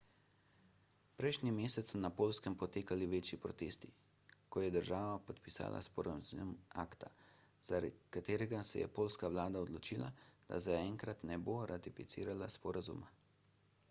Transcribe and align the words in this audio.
prejšnji 1.19 1.51
mesec 1.57 1.89
so 1.91 1.99
na 2.05 2.09
poljskem 2.21 2.55
potekali 2.63 3.09
večji 3.11 3.39
protesti 3.43 3.91
ko 4.55 4.63
je 4.63 4.71
država 4.77 5.11
podpisala 5.27 5.83
sporazum 5.89 6.55
acta 6.85 7.11
zaradi 7.71 7.95
katerega 8.19 8.63
se 8.73 8.83
je 8.85 8.91
poljska 8.99 9.33
vlada 9.37 9.65
odločila 9.69 10.11
da 10.49 10.63
zaenkrat 10.71 11.25
ne 11.33 11.39
bo 11.51 11.59
ratificirala 11.77 12.53
sporazuma 12.59 13.17